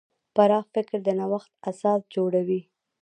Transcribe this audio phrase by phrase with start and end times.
[0.35, 2.61] پراخ فکر د نوښت اساس جوړوي.